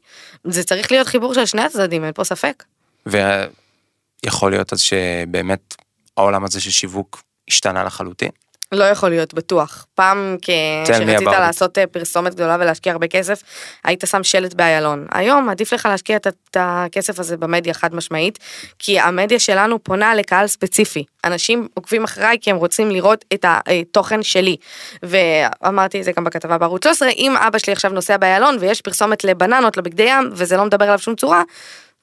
[0.44, 2.64] זה צריך להיות חיבור של שני הצדדים אין פה ספק.
[3.06, 5.74] ויכול להיות אז שבאמת
[6.16, 8.30] העולם הזה של שיווק השתנה לחלוטין.
[8.74, 9.86] לא יכול להיות בטוח.
[9.94, 10.94] פעם כשרצית.
[11.40, 13.42] לעשות אה, פרסומת גדולה ולהשקיע הרבה כסף,
[13.84, 15.06] היית שם שלט באיילון.
[15.12, 18.38] היום עדיף לך להשקיע את- הכסף הזה במדיה חד משמעית,
[18.78, 21.04] כי המדיה שלנו פונה לקהל ספציפי.
[21.24, 24.56] אנשים עוקבים אחריי כי הם רוצים לראות את התוכן שלי.
[25.02, 29.24] ואמרתי את זה גם בכתבה בערוץ 13, אם אבא שלי עכשיו נוסע באיילון ויש פרסומת
[29.24, 31.42] לבננות, לבגדי ים, וזה לא מדבר עליו שום צורה,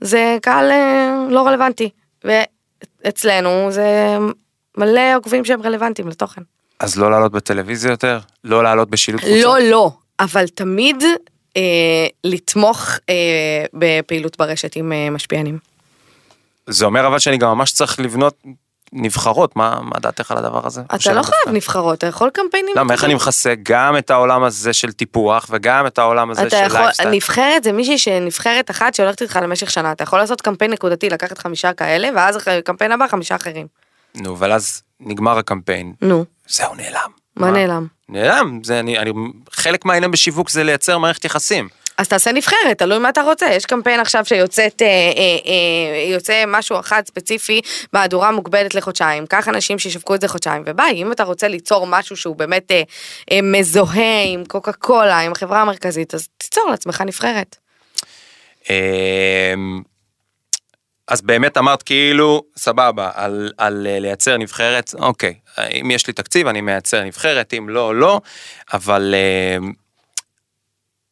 [0.02, 1.90] זה קהל אה, לא רלוונטי.
[3.04, 4.18] ואצלנו זה
[4.78, 6.42] מלא עוקבים שהם רלוונטיים לתוכן.
[6.82, 8.20] אז לא לעלות בטלוויזיה יותר?
[8.44, 9.38] לא לעלות בשילוט חוצות?
[9.44, 11.04] לא, לא, אבל תמיד
[11.58, 11.62] אה,
[12.24, 15.58] לתמוך אה, בפעילות ברשת עם אה, משפיענים.
[16.68, 18.44] זה אומר אבל שאני גם ממש צריך לבנות
[18.94, 20.82] נבחרות, מה, מה דעתך על הדבר הזה?
[20.96, 22.74] אתה לא חייב נבחרות, אתה יכול קמפיינים.
[22.76, 26.50] למה, איך אני מכסה גם את העולם הזה של טיפוח וגם את העולם הזה אתה
[26.50, 27.10] של יכול, לייפסטייל?
[27.10, 31.38] נבחרת זה מישהי שנבחרת אחת שהולכת איתך למשך שנה, אתה יכול לעשות קמפיין נקודתי, לקחת
[31.38, 33.68] חמישה כאלה, ואז אחרי קמפיין הבא חמישה אחרים.
[34.16, 37.12] נו, אבל אז נגמר הקמפיין, נו, זהו, נעלם.
[37.36, 37.88] מה נעלם?
[38.10, 39.12] נעלם, זה אני, אני,
[39.52, 41.70] חלק מהעניין בשיווק זה לייצר מערכת יחסים.
[41.98, 43.46] אז תעשה נבחרת, תלוי מה אתה רוצה.
[43.50, 44.92] יש קמפיין עכשיו שיוצאת, אה, אה,
[45.46, 47.62] אה, יוצא משהו אחד ספציפי,
[47.94, 49.26] מהדורה מוגבלת לחודשיים.
[49.26, 52.82] קח אנשים שישווקו את זה חודשיים, וביי, אם אתה רוצה ליצור משהו שהוא באמת אה,
[53.32, 57.56] אה, מזוהה עם קוקה קולה, עם החברה המרכזית, אז תיצור לעצמך נבחרת.
[61.12, 65.34] אז באמת אמרת כאילו, סבבה, על, על אה, לייצר נבחרת, אוקיי,
[65.82, 68.22] אם יש לי תקציב אני מייצר נבחרת, אם לא, לא,
[68.74, 69.16] אבל
[69.58, 69.74] אמ,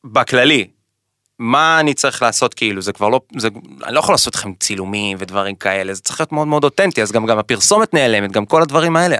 [0.03, 0.67] בכללי,
[1.39, 3.47] מה אני צריך לעשות כאילו, זה כבר לא, זה,
[3.83, 7.11] אני לא יכול לעשות לכם צילומים ודברים כאלה, זה צריך להיות מאוד מאוד אותנטי, אז
[7.11, 9.17] גם, גם הפרסומת נעלמת, גם כל הדברים האלה.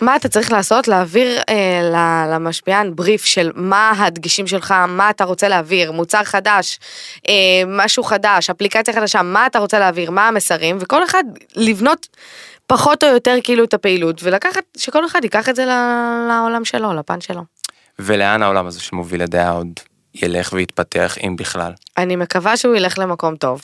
[0.00, 0.88] מה אתה צריך לעשות?
[0.88, 6.78] להעביר אה, למשפיען בריף של מה הדגשים שלך, מה אתה רוצה להעביר, מוצר חדש,
[7.28, 7.34] אה,
[7.66, 11.24] משהו חדש, אפליקציה חדשה, מה אתה רוצה להעביר, מה המסרים, וכל אחד
[11.56, 12.06] לבנות
[12.66, 15.64] פחות או יותר כאילו את הפעילות, ולקחת, שכל אחד ייקח את זה
[16.28, 17.42] לעולם שלו, לפן שלו.
[17.98, 19.68] ולאן העולם הזה של מוביל הדעה עוד
[20.14, 21.72] ילך ויתפתח, אם בכלל?
[21.98, 23.62] אני מקווה שהוא ילך למקום טוב.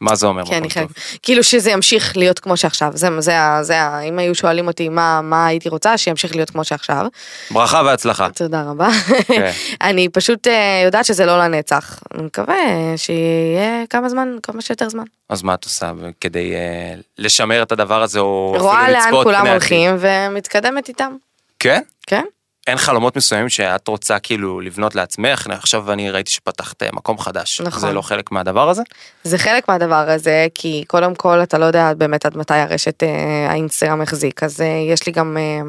[0.00, 0.42] מה זה אומר?
[0.42, 0.88] אני מקום חייב?
[1.22, 5.46] כאילו שזה ימשיך להיות כמו שעכשיו, זה, זה, זה, אם היו שואלים אותי מה, מה
[5.46, 7.06] הייתי רוצה, שימשיך להיות כמו שעכשיו.
[7.50, 8.28] ברכה והצלחה.
[8.34, 8.88] תודה רבה.
[9.26, 9.50] כן.
[9.88, 12.00] אני פשוט אה, יודעת שזה לא לנצח.
[12.14, 12.56] אני מקווה
[12.96, 15.04] שיהיה כמה זמן, כמה שיותר זמן.
[15.28, 19.24] אז מה את עושה כדי אה, לשמר את הדבר הזה, או רואה אפילו לאן לצפות
[19.24, 19.72] כולם פני עתיד?
[19.72, 21.16] הולכים ומתקדמת איתם.
[21.58, 21.82] כן?
[22.06, 22.24] כן?
[22.68, 25.46] אין חלומות מסוימים שאת רוצה כאילו לבנות לעצמך?
[25.50, 27.60] עכשיו אני ראיתי שפתחת אה, מקום חדש.
[27.60, 27.80] נכון.
[27.80, 28.82] זה לא חלק מהדבר הזה?
[29.24, 33.50] זה חלק מהדבר הזה, כי קודם כל אתה לא יודע באמת עד מתי הרשת אה,
[33.50, 35.60] האינסטגרם החזיק, אז אה, יש לי גם אה,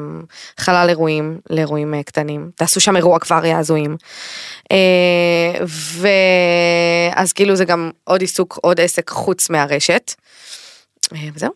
[0.57, 2.51] חלל אירועים לאירועים אה, קטנים.
[2.55, 3.97] תעשו שם אירוע כבר יעזועים.
[4.71, 5.65] אה,
[7.17, 10.13] ואז כאילו זה גם עוד עיסוק, עוד עסק חוץ מהרשת.
[11.13, 11.51] אה, וזהו.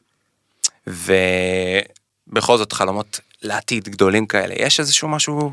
[0.88, 5.52] ובכל זאת חלומות לעתיד גדולים כאלה, יש איזשהו משהו...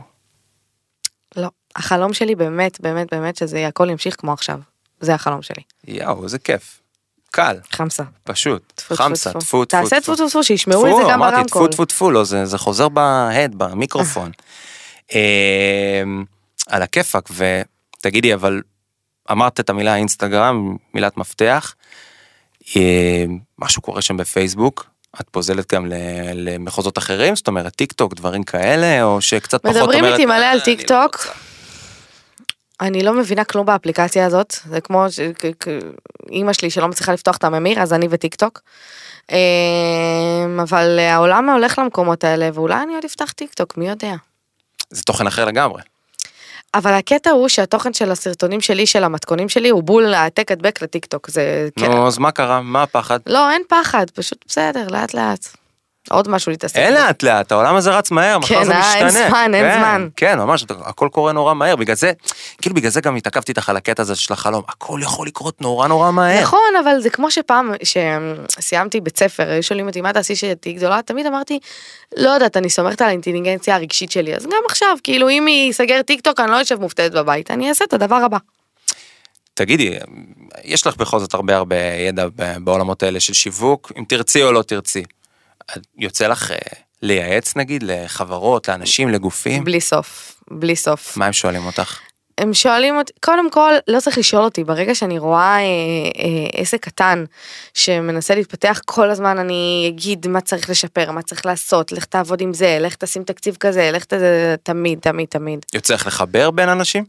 [1.37, 1.48] לא.
[1.76, 4.61] החלום שלי באמת, באמת, באמת, שזה הכל ימשיך כמו עכשיו.
[5.00, 5.62] זה החלום שלי.
[5.87, 6.81] יואו, איזה כיף.
[7.31, 8.03] קל, חמסה.
[8.24, 8.83] פשוט.
[8.92, 9.64] חמסה, טפו, טפו, טפו.
[9.64, 11.72] תעשה טפו טפו שישמעו את זה גם אמרתי, טפו ברמקול.
[11.72, 14.31] טפו טפו, לא, זה, חוזר בהד, במיקרופון.
[15.14, 16.24] אמ,
[16.66, 18.62] על הכיפאק, ותגידי, אבל
[19.31, 21.74] אמרת את המילה אינסטגרם, מילת מפתח,
[22.76, 24.87] אמ, משהו קורה שם בפייסבוק,
[25.20, 25.86] את פוזלת גם
[26.34, 29.88] למחוזות אחרים, זאת אומרת טיק טוק, דברים כאלה, או שקצת פחות אומרת...
[29.88, 31.16] מדברים איתי מלא "אה, על טיק לא טוק.
[31.16, 31.30] רוצה".
[32.80, 35.04] אני לא מבינה כלום באפליקציה הזאת, זה כמו
[36.30, 38.60] אימא שלי שלא מצליחה לפתוח את הממיר, אז אני וטיק טוק.
[39.30, 44.14] אמ, אבל העולם הולך למקומות האלה, ואולי אני עוד אפתח טיק טוק, מי יודע.
[44.90, 45.82] זה תוכן אחר לגמרי.
[46.74, 51.06] אבל הקטע הוא שהתוכן של הסרטונים שלי, של המתכונים שלי, הוא בול העתק הדבק לטיק
[51.06, 51.68] טוק, זה...
[51.76, 51.90] כן.
[51.90, 52.61] נו, אז מה קרה?
[52.62, 53.18] מה הפחד?
[53.26, 55.59] לא, אין פחד, פשוט בסדר, לאט לאט.
[56.10, 56.76] עוד משהו להתעסק.
[56.76, 56.94] אין.
[56.94, 59.28] לאט לאט, העולם הזה רץ מהר, מחר כן, זה אה, אין משתנה.
[59.28, 60.08] זמן, אין כן, זמן.
[60.16, 62.12] כן, ממש, הכל קורה נורא מהר, בגלל זה,
[62.62, 65.88] כאילו בגלל זה גם התעכבתי איתך על הקטע הזה של החלום, הכל יכול לקרות נורא
[65.88, 66.42] נורא מהר.
[66.42, 71.02] נכון, אבל זה כמו שפעם שסיימתי בית ספר, היו שואלים אותי מה תעשי שתהיי גדולה,
[71.02, 71.58] תמיד אמרתי,
[72.16, 76.20] לא יודעת, אני סומכת על האינטליגנציה הרגשית שלי, אז גם עכשיו, כאילו אם ייסגר טיק
[76.20, 78.38] טוק, אני לא יושב מופתעת בבית, אני אעשה את הדבר הבא.
[79.54, 79.94] תגידי,
[80.64, 82.26] יש לך בכל זאת הרבה הרבה ידע
[82.58, 85.02] בעולמות האלה של שיווק, אם תרצי או לא תרצי.
[85.98, 86.56] יוצא לך אה,
[87.02, 89.64] לייעץ נגיד לחברות, לאנשים, לגופים?
[89.64, 91.16] בלי סוף, בלי סוף.
[91.16, 92.00] מה הם שואלים אותך?
[92.40, 95.61] הם שואלים אותי, קודם כל, לא צריך לשאול אותי, ברגע שאני רואה אה,
[96.18, 97.24] אה, עסק קטן
[97.74, 102.54] שמנסה להתפתח, כל הזמן אני אגיד מה צריך לשפר, מה צריך לעשות, לך תעבוד עם
[102.54, 104.12] זה, לך תשים תקציב כזה, לך ת...
[104.62, 105.66] תמיד, תמיד, תמיד.
[105.74, 107.04] יוצא לך לחבר בין אנשים?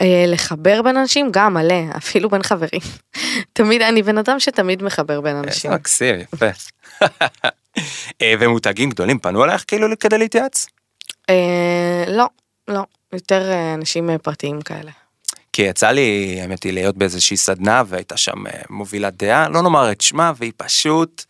[0.00, 2.80] אה, לחבר בין אנשים גם מלא, אפילו בין חברים.
[3.52, 5.70] תמיד, אני בן אדם שתמיד מחבר בין אנשים.
[5.70, 6.46] איזה מקסים, יפה.
[8.22, 10.66] אה, ומותגים גדולים פנו אלייך כאילו כדי להתייעץ?
[11.30, 12.26] אה, לא,
[12.68, 14.90] לא, יותר אה, אנשים פרטיים כאלה.
[15.52, 20.00] כי יצא לי, האמת היא, להיות באיזושהי סדנה והייתה שם מובילת דעה, לא נאמר את
[20.00, 21.24] שמה, והיא פשוט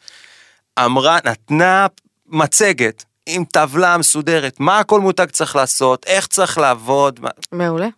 [0.78, 1.86] אמרה, נתנה
[2.26, 7.20] מצגת עם טבלה מסודרת, מה כל מותג צריך לעשות, איך צריך לעבוד.
[7.52, 7.88] מעולה.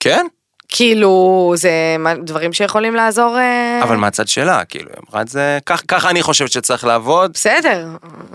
[0.00, 0.26] כן?
[0.70, 3.38] כאילו, זה דברים שיכולים לעזור...
[3.38, 7.32] אה, אבל מהצד שלה, כאילו, היא אמרה את זה, ככה אני חושבת שצריך לעבוד.
[7.34, 7.86] בסדר,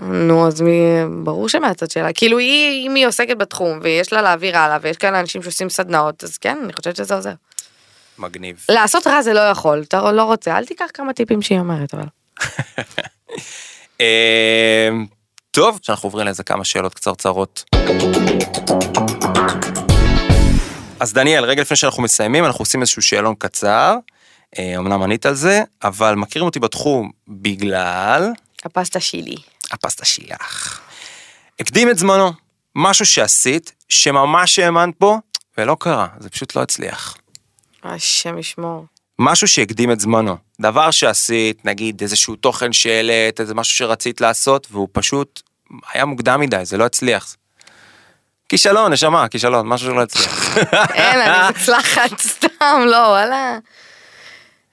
[0.02, 0.80] נו אז מי,
[1.24, 5.20] ברור שמהצד שלה, כאילו היא, אם היא עוסקת בתחום ויש לה להעביר הלאה ויש כאלה
[5.20, 7.32] אנשים שעושים סדנאות, אז כן, אני חושבת שזה עוזר.
[8.18, 8.64] מגניב.
[8.68, 12.06] לעשות רע זה לא יכול, אתה לא רוצה, אל תיקח כמה טיפים שהיא אומרת, אבל.
[14.00, 14.88] אה,
[15.50, 17.64] טוב, שאנחנו עוברים לאיזה כמה שאלות קצרצרות.
[21.00, 23.96] אז דניאל, רגע לפני שאנחנו מסיימים, אנחנו עושים איזשהו שאלון קצר.
[24.58, 28.32] אה, אמנם ענית על זה, אבל מכירים אותי בתחום בגלל
[28.64, 29.36] הפסטה שלי.
[29.70, 30.80] הפסטה שלך.
[31.60, 32.32] הקדים את זמנו,
[32.74, 35.18] משהו שעשית, שממש האמנת בו,
[35.58, 37.16] ולא קרה, זה פשוט לא הצליח.
[37.84, 38.86] השם ישמור.
[39.18, 40.36] משהו שהקדים את זמנו.
[40.60, 45.42] דבר שעשית, נגיד איזשהו תוכן שהעלית, איזה משהו שרצית לעשות, והוא פשוט
[45.92, 47.36] היה מוקדם מדי, זה לא הצליח.
[48.48, 50.58] כישלון, נשמה, כישלון, משהו שלא הצליח.
[50.94, 53.58] אין, אני מוצלחת, סתם, לא, וואלה.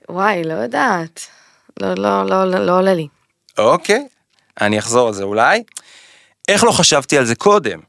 [0.10, 1.28] וואי, לא יודעת.
[1.80, 3.08] לא, לא, לא, לא, לא עולה לי.
[3.58, 4.08] אוקיי,
[4.62, 5.64] אני אחזור על זה אולי.
[6.48, 7.80] איך לא חשבתי על זה קודם?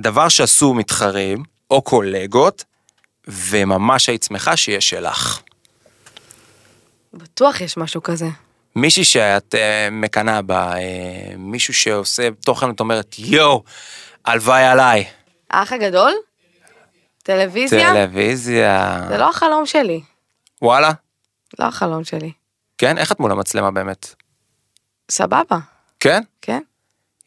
[0.00, 2.64] דבר שעשו מתחרים, או קולגות,
[3.28, 5.40] וממש היית שמחה שיהיה שלך.
[7.14, 8.26] בטוח יש משהו כזה.
[8.76, 9.58] מישהי שאת uh,
[9.92, 10.78] מקנאה בה, uh,
[11.38, 13.62] מישהו שעושה תוכן, את אומרת, יואו,
[14.24, 15.04] הלוואי עליי.
[15.50, 16.12] האח הגדול?
[17.22, 17.92] טלוויזיה?
[17.92, 19.04] טלוויזיה.
[19.08, 20.00] זה לא החלום שלי.
[20.62, 20.90] וואלה?
[21.58, 22.32] לא החלום שלי.
[22.78, 22.98] כן?
[22.98, 24.14] איך את מול המצלמה באמת?
[25.10, 25.58] סבבה,
[26.00, 26.22] כן?
[26.42, 26.62] כן?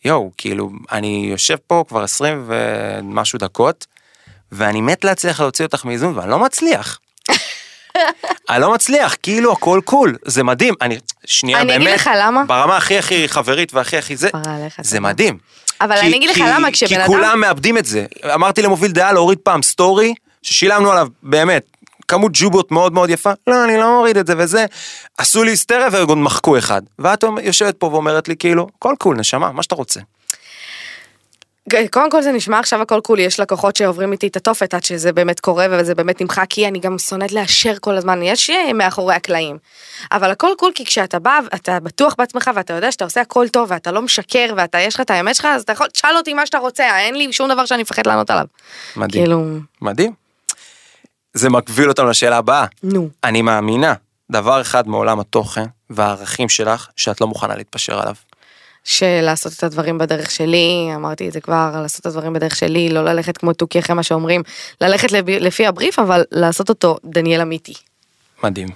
[0.06, 3.88] יואו, כאילו, אני יושב פה כבר 20 ומשהו דקות,
[4.52, 7.00] ואני מת להצליח להוציא אותך מאיזון, ואני לא מצליח.
[8.50, 10.74] אני לא מצליח, כאילו הכל cool, זה מדהים.
[10.82, 12.44] אני, שנייה, אני באמת, אגיד לך למה.
[12.46, 14.30] ברמה הכי הכי חברית והכי הכי זה,
[14.82, 15.00] זה.
[15.00, 15.38] מדהים.
[15.84, 18.06] אבל כי- אני אגיד לך כי- למה, כשבן כי אדם- כולם מאבדים את זה.
[18.34, 21.64] אמרתי למוביל דעה להוריד פעם story, ששילמנו עליו באמת
[22.08, 24.66] כמות ג'ובות מאוד מאוד יפה, לא, אני לא מוריד את זה וזה.
[25.18, 26.82] עשו לי היסטריה ועוד מחקו אחד.
[27.00, 30.00] ואת יושבת פה ואומרת לי כאילו, כל קול, נשמה, מה שאתה רוצה.
[31.70, 35.14] קודם כל זה נשמע עכשיו הכל קולי, יש לקוחות שעוברים איתי את התופת עד שזה
[35.14, 39.16] באמת קורה וזה באמת נמחק, כי אני גם שונאת לאשר כל הזמן, יש אה, מאחורי
[39.16, 39.58] הקלעים.
[40.12, 43.72] אבל הכל קול כי כשאתה בא, אתה בטוח בעצמך ואתה יודע שאתה עושה הכל טוב
[43.72, 46.46] ואתה לא משקר ואתה, יש לך את האמת שלך, אז אתה יכול, תשאל אותי מה
[46.46, 48.46] שאתה רוצה, אין לי שום דבר שאני מפחד לענות עליו.
[48.96, 49.24] מדהים.
[49.24, 49.46] כאילו,
[49.82, 50.14] מדהים.
[51.34, 52.66] זה מקביל אותנו לשאלה הבאה.
[52.84, 53.10] נו.
[53.24, 53.94] אני מאמינה,
[54.32, 58.16] דבר אחד מעולם התוכן והערכים שלך, שאת לא מוכנה להתפשר עליו.
[58.84, 63.06] שלעשות את הדברים בדרך שלי, אמרתי את זה כבר, לעשות את הדברים בדרך שלי, לא
[63.06, 64.42] ללכת כמו תוכי אחרי מה שאומרים,
[64.82, 67.74] ללכת לפי, לפי הבריף, אבל לעשות אותו דניאל אמיתי.
[68.44, 68.68] מדהים.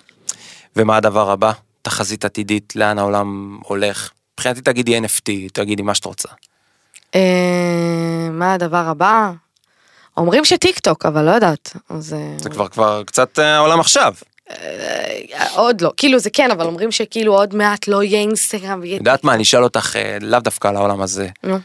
[0.76, 1.52] ומה הדבר הבא?
[1.82, 4.12] תחזית עתידית, לאן העולם הולך.
[4.34, 6.30] מבחינתי תגידי NFT, תגידי מה שאת רוצה.
[7.16, 9.32] אה, מה הדבר הבא?
[10.18, 11.78] אומרים שטיק טוק, אבל לא יודעת.
[11.90, 14.14] אז אה, זה כבר כבר קצת אה, העולם עכשיו.
[14.52, 18.96] אה, עוד לא, כאילו זה כן, אבל אומרים שכאילו עוד מעט לא יהיה אינסטגרם ויהיה...
[18.96, 21.58] יודעת מה, אני אשאל אותך אה, לאו דווקא על העולם הזה, נו.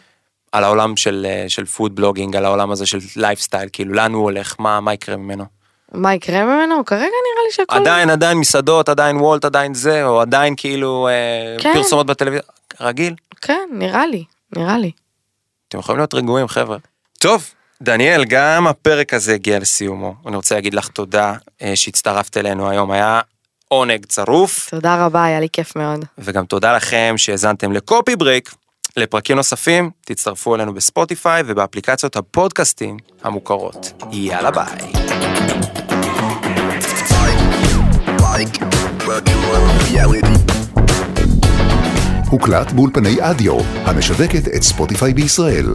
[0.53, 4.23] על העולם של, אה, של food blogging, על העולם הזה של לייפסטייל, כאילו לאן הוא
[4.23, 5.45] הולך, מה, מה יקרה ממנו.
[5.93, 6.85] מה יקרה ממנו?
[6.85, 7.77] כרגע נראה לי שהכל...
[7.77, 11.09] עדיין, עדיין מסעדות, עדיין וולט, עדיין זה, או עדיין כאילו
[11.59, 11.75] כן.
[11.75, 12.43] פרסומות בטלוויזיה,
[12.81, 13.15] רגיל.
[13.41, 14.25] כן, נראה לי,
[14.57, 14.91] נראה לי.
[15.69, 16.77] אתם יכולים להיות רגועים חבר'ה.
[17.19, 17.51] טוב,
[17.83, 20.15] דניאל, גם הפרק הזה הגיע לסיומו.
[20.27, 23.21] אני רוצה להגיד לך תודה אה, שהצטרפת אלינו היום, היה
[23.69, 26.05] עונג צרוף, תודה רבה, היה לי כיף מאוד.
[26.19, 28.55] וגם תודה לכם שהאזנתם ל Coffee Break.
[28.97, 33.93] לפרקים נוספים, תצטרפו אלינו בספוטיפיי ובאפליקציות הפודקאסטים המוכרות.
[34.13, 34.93] יאללה ביי.
[42.31, 45.67] הוקלט באולפני אדיו, המשווקת את ספוטיפיי בישראל.